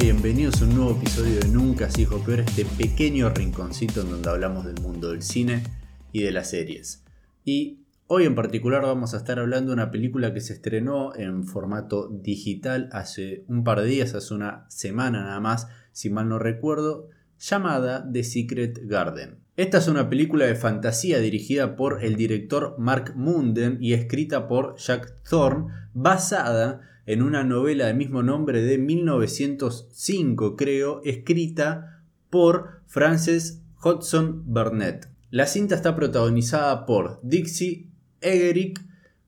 [0.00, 4.28] Bienvenidos a un nuevo episodio de Nunca se dijo peor, este pequeño rinconcito en donde
[4.28, 5.62] hablamos del mundo del cine
[6.10, 7.04] y de las series.
[7.44, 11.44] Y hoy en particular vamos a estar hablando de una película que se estrenó en
[11.44, 16.40] formato digital hace un par de días, hace una semana nada más, si mal no
[16.40, 17.08] recuerdo,
[17.38, 19.38] llamada The Secret Garden.
[19.56, 24.76] Esta es una película de fantasía dirigida por el director Mark Munden y escrita por
[24.76, 33.62] Jack Thorne, basada en una novela de mismo nombre de 1905, creo, escrita por Frances
[33.80, 35.08] Hodgson Burnett.
[35.30, 37.88] La cinta está protagonizada por Dixie
[38.20, 38.80] Egerick,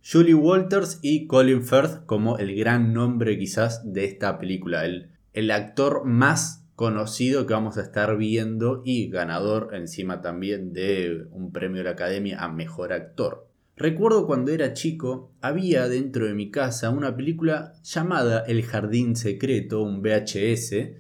[0.03, 5.51] Julie Walters y Colin Firth como el gran nombre quizás de esta película, el, el
[5.51, 11.79] actor más conocido que vamos a estar viendo y ganador encima también de un premio
[11.79, 13.49] de la Academia a Mejor Actor.
[13.77, 19.83] Recuerdo cuando era chico, había dentro de mi casa una película llamada El Jardín Secreto,
[19.83, 20.95] un VHS,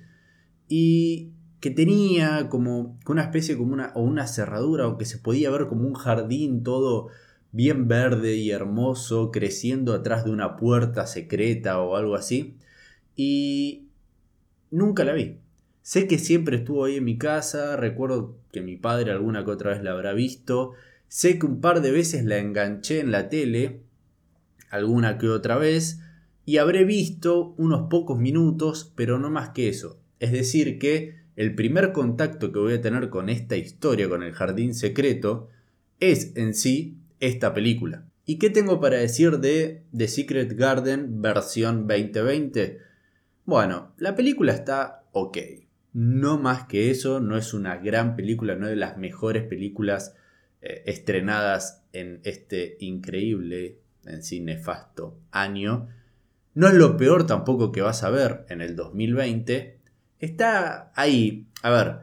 [0.69, 5.51] y que tenía como una especie como una, o una cerradura, o que se podía
[5.51, 7.09] ver como un jardín todo
[7.51, 12.59] bien verde y hermoso, creciendo atrás de una puerta secreta o algo así,
[13.17, 13.89] y
[14.71, 15.39] nunca la vi.
[15.81, 19.71] Sé que siempre estuvo ahí en mi casa, recuerdo que mi padre alguna que otra
[19.71, 20.75] vez la habrá visto,
[21.09, 23.81] Sé que un par de veces la enganché en la tele,
[24.71, 26.01] alguna que otra vez,
[26.45, 30.01] y habré visto unos pocos minutos, pero no más que eso.
[30.21, 34.33] Es decir, que el primer contacto que voy a tener con esta historia, con el
[34.33, 35.49] jardín secreto,
[36.01, 38.07] es en sí esta película.
[38.25, 42.79] ¿Y qué tengo para decir de The Secret Garden versión 2020?
[43.45, 45.39] Bueno, la película está ok.
[45.93, 50.15] No más que eso, no es una gran película, no es de las mejores películas
[50.61, 55.89] eh, estrenadas en este increíble, en sí nefasto año.
[56.55, 59.79] No es lo peor tampoco que vas a ver en el 2020.
[60.19, 61.97] Está ahí, a ver,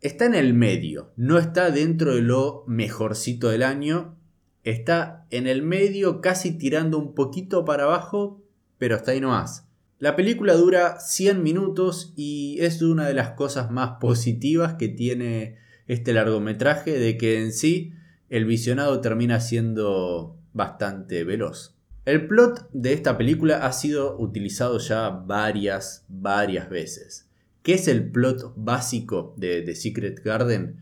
[0.00, 4.16] está en el medio, no está dentro de lo mejorcito del año,
[4.64, 8.42] está en el medio casi tirando un poquito para abajo,
[8.78, 9.66] pero está ahí nomás.
[9.98, 15.58] La película dura 100 minutos y es una de las cosas más positivas que tiene
[15.92, 17.92] este largometraje de que en sí
[18.28, 21.74] el visionado termina siendo bastante veloz.
[22.04, 27.28] El plot de esta película ha sido utilizado ya varias, varias veces.
[27.64, 30.76] ¿Qué es el plot básico de The Secret Garden?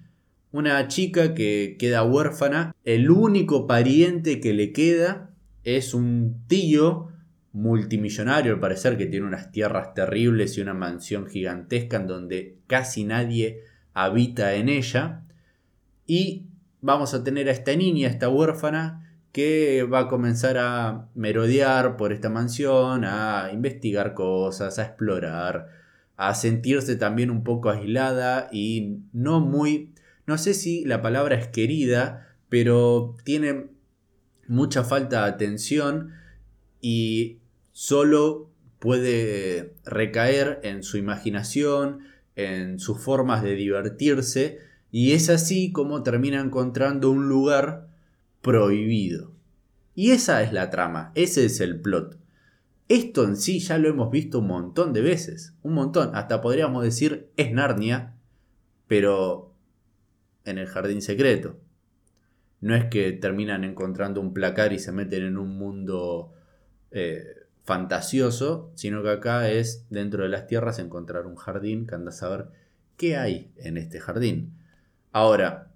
[0.53, 5.31] Una chica que queda huérfana, el único pariente que le queda
[5.65, 7.09] es un tío
[7.53, 13.05] multimillonario al parecer que tiene unas tierras terribles y una mansión gigantesca en donde casi
[13.05, 13.63] nadie
[14.05, 15.23] habita en ella.
[16.07, 16.47] Y
[16.81, 22.13] vamos a tener a esta niña, esta huérfana, que va a comenzar a merodear por
[22.13, 25.69] esta mansión, a investigar cosas, a explorar,
[26.17, 29.93] a sentirse también un poco aislada y no muy,
[30.27, 33.67] no sé si la palabra es querida, pero tiene
[34.47, 36.13] mucha falta de atención
[36.81, 37.39] y
[37.73, 42.01] solo puede recaer en su imaginación,
[42.39, 44.61] en sus formas de divertirse
[44.93, 47.89] y es así como termina encontrando un lugar
[48.41, 49.33] prohibido.
[49.97, 52.17] Y esa es la trama, ese es el plot.
[52.89, 56.85] Esto en sí ya lo hemos visto un montón de veces, un montón, hasta podríamos
[56.85, 58.15] decir es Narnia,
[58.87, 59.53] pero
[60.45, 61.59] en el jardín secreto.
[62.61, 66.33] No es que terminan encontrando un placar y se meten en un mundo
[66.93, 67.25] eh,
[67.69, 72.15] fantasioso, sino que acá es dentro de las tierras encontrar un jardín que anda a
[72.15, 72.47] saber
[72.97, 74.55] qué hay en este jardín.
[75.13, 75.71] Ahora,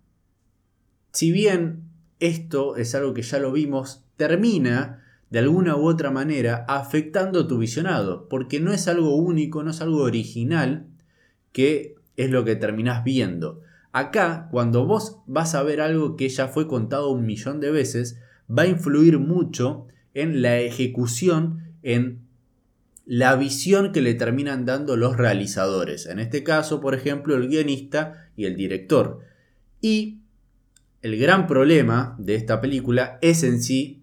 [1.12, 1.82] si bien
[2.18, 7.58] esto es algo que ya lo vimos, termina de alguna u otra manera afectando tu
[7.58, 10.86] visionado, porque no es algo único, no es algo original,
[11.52, 13.60] que es lo que terminás viendo.
[13.92, 18.18] Acá, cuando vos vas a ver algo que ya fue contado un millón de veces,
[18.48, 22.20] va a influir mucho en la ejecución en
[23.04, 26.06] la visión que le terminan dando los realizadores.
[26.06, 29.20] En este caso, por ejemplo, el guionista y el director.
[29.80, 30.20] Y
[31.02, 34.02] el gran problema de esta película es en sí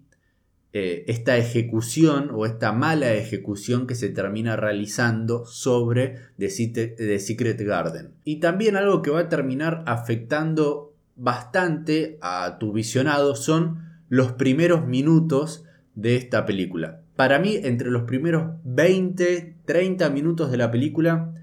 [0.72, 8.12] eh, esta ejecución o esta mala ejecución que se termina realizando sobre The Secret Garden.
[8.24, 13.78] Y también algo que va a terminar afectando bastante a tu visionado son
[14.08, 17.00] los primeros minutos de esta película.
[17.20, 21.34] Para mí, entre los primeros 20, 30 minutos de la película,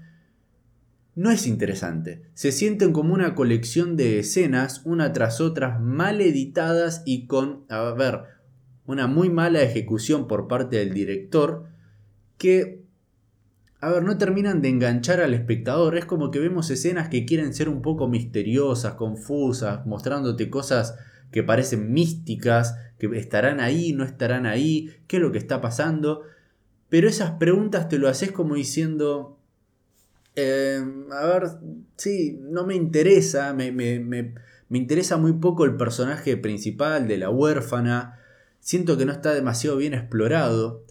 [1.14, 2.22] no es interesante.
[2.34, 7.92] Se sienten como una colección de escenas, una tras otra, mal editadas y con, a
[7.92, 8.22] ver,
[8.86, 11.68] una muy mala ejecución por parte del director,
[12.38, 12.82] que
[13.80, 15.96] a ver, no terminan de enganchar al espectador.
[15.96, 20.96] Es como que vemos escenas que quieren ser un poco misteriosas, confusas, mostrándote cosas
[21.30, 26.22] que parecen místicas, que estarán ahí, no estarán ahí, qué es lo que está pasando.
[26.88, 29.38] Pero esas preguntas te lo haces como diciendo,
[30.36, 31.48] eh, a ver,
[31.96, 34.34] sí, no me interesa, me, me, me,
[34.68, 38.20] me interesa muy poco el personaje principal de la huérfana,
[38.60, 40.84] siento que no está demasiado bien explorado.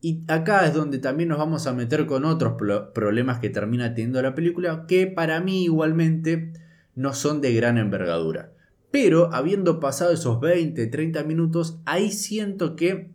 [0.00, 2.54] Y acá es donde también nos vamos a meter con otros
[2.94, 6.52] problemas que termina teniendo la película, que para mí igualmente
[6.94, 8.52] no son de gran envergadura.
[8.90, 13.10] Pero habiendo pasado esos 20, 30 minutos, ahí siento que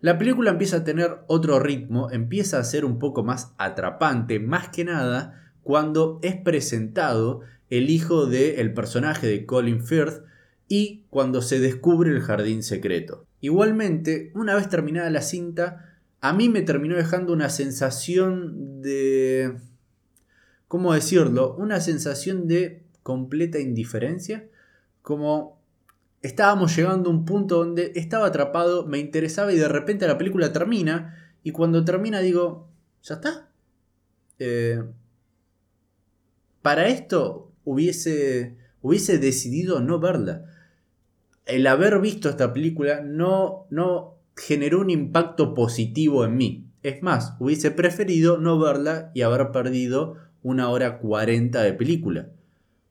[0.00, 4.68] la película empieza a tener otro ritmo, empieza a ser un poco más atrapante, más
[4.68, 10.22] que nada cuando es presentado el hijo del personaje de Colin Firth
[10.68, 13.26] y cuando se descubre el jardín secreto.
[13.40, 19.56] Igualmente, una vez terminada la cinta, a mí me terminó dejando una sensación de...
[20.66, 21.56] ¿Cómo decirlo?
[21.56, 24.46] Una sensación de completa indiferencia.
[25.08, 25.58] Como
[26.20, 30.52] estábamos llegando a un punto donde estaba atrapado, me interesaba y de repente la película
[30.52, 31.32] termina.
[31.42, 32.68] Y cuando termina digo,
[33.02, 33.48] ¿ya está?
[34.38, 34.84] Eh,
[36.60, 40.44] para esto hubiese, hubiese decidido no verla.
[41.46, 46.66] El haber visto esta película no, no generó un impacto positivo en mí.
[46.82, 52.28] Es más, hubiese preferido no verla y haber perdido una hora 40 de película.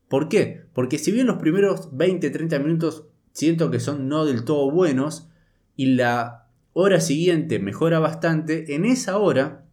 [0.08, 0.64] ¿Por qué?
[0.74, 5.30] Porque si bien los primeros 20-30 minutos siento que son no del todo buenos
[5.76, 9.66] y la hora siguiente mejora bastante, en esa hora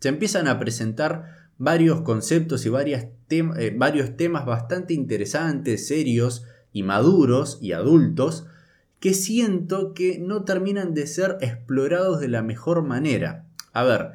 [0.00, 2.70] se empiezan a presentar varios conceptos y
[3.30, 8.46] eh, varios temas bastante interesantes, serios y maduros y adultos
[9.00, 13.46] que siento que no terminan de ser explorados de la mejor manera.
[13.72, 14.12] A ver,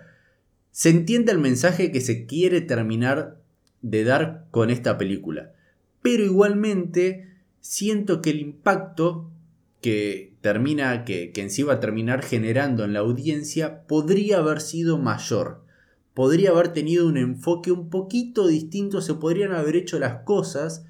[0.72, 3.43] se entiende el mensaje que se quiere terminar
[3.84, 5.54] de dar con esta película,
[6.02, 7.30] pero igualmente
[7.62, 9.30] siento que el impacto
[9.82, 14.62] que termina, que, que en sí va a terminar generando en la audiencia podría haber
[14.62, 15.62] sido mayor.
[16.14, 20.86] Podría haber tenido un enfoque un poquito distinto, se podrían haber hecho las cosas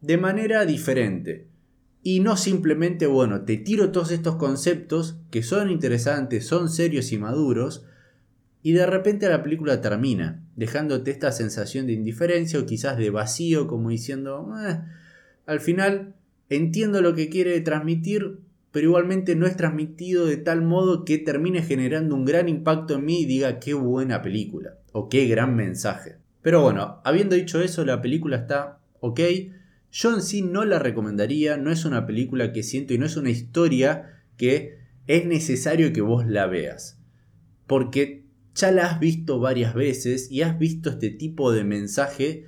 [0.00, 1.46] de manera diferente.
[2.02, 7.18] Y no simplemente, bueno, te tiro todos estos conceptos que son interesantes, son serios y
[7.18, 7.84] maduros,
[8.66, 13.68] y de repente la película termina, dejándote esta sensación de indiferencia o quizás de vacío,
[13.68, 14.80] como diciendo, eh,
[15.46, 16.16] al final
[16.50, 18.40] entiendo lo que quiere transmitir,
[18.72, 23.04] pero igualmente no es transmitido de tal modo que termine generando un gran impacto en
[23.04, 26.16] mí y diga qué buena película o qué gran mensaje.
[26.42, 29.20] Pero bueno, habiendo dicho eso, la película está ok
[29.92, 33.16] yo en sí no la recomendaría, no es una película que siento y no es
[33.16, 36.98] una historia que es necesario que vos la veas.
[37.68, 38.25] Porque
[38.56, 42.46] ya la has visto varias veces y has visto este tipo de mensaje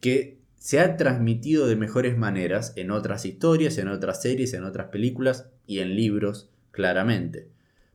[0.00, 4.88] que se ha transmitido de mejores maneras en otras historias, en otras series, en otras
[4.88, 7.48] películas y en libros, claramente.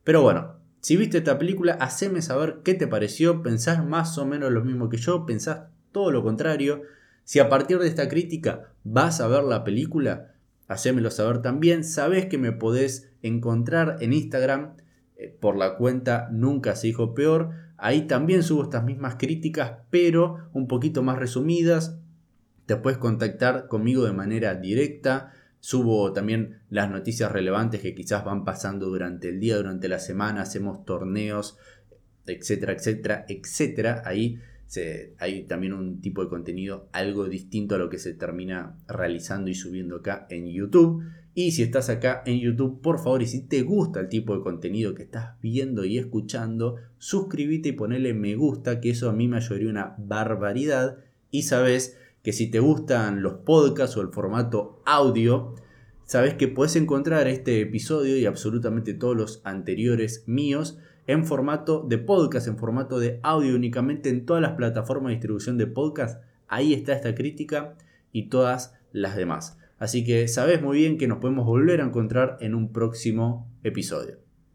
[0.03, 4.51] Pero bueno, si viste esta película, haceme saber qué te pareció, pensás más o menos
[4.51, 6.81] lo mismo que yo, pensás todo lo contrario.
[7.23, 10.33] Si a partir de esta crítica vas a ver la película,
[10.67, 11.83] hacémelo saber también.
[11.83, 14.75] Sabes que me podés encontrar en Instagram
[15.39, 17.51] por la cuenta Nunca se dijo peor.
[17.77, 21.99] Ahí también subo estas mismas críticas, pero un poquito más resumidas.
[22.65, 25.31] Te puedes contactar conmigo de manera directa.
[25.59, 30.41] Subo también las noticias relevantes que quizás van pasando durante el día, durante la semana.
[30.41, 31.57] Hacemos torneos,
[32.25, 34.01] etcétera, etcétera, etcétera.
[34.05, 34.39] Ahí
[35.19, 39.55] hay también un tipo de contenido algo distinto a lo que se termina realizando y
[39.55, 41.03] subiendo acá en YouTube.
[41.35, 44.43] Y si estás acá en YouTube, por favor, y si te gusta el tipo de
[44.43, 49.27] contenido que estás viendo y escuchando, suscríbete y ponele me gusta, que eso a mí
[49.27, 50.97] me ayudaría una barbaridad.
[51.31, 55.55] Y sabes que si te gustan los podcasts o el formato audio,
[56.05, 61.97] sabes que puedes encontrar este episodio y absolutamente todos los anteriores míos en formato de
[61.97, 66.23] podcast, en formato de audio únicamente en todas las plataformas de distribución de podcast.
[66.47, 67.75] Ahí está esta crítica
[68.11, 69.57] y todas las demás.
[69.79, 74.22] Así que sabes muy bien que nos podemos volver a encontrar en un próximo episodio.